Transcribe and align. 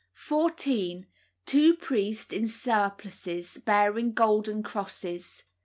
14. 0.13 1.05
Two 1.45 1.75
priests 1.75 2.33
in 2.33 2.47
surplices, 2.47 3.59
bearing 3.63 4.11
golden 4.13 4.63
crosses. 4.63 5.43